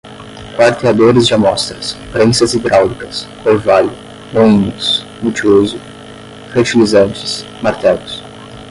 quarteadores 0.55 1.27
de 1.27 1.33
amostras, 1.35 1.95
prensas 2.11 2.55
hidráulicas, 2.55 3.27
orvalho, 3.45 3.91
moinhos 4.33 5.05
multiuso, 5.21 5.77
fertilizantes, 6.51 7.45
martelos 7.61 8.23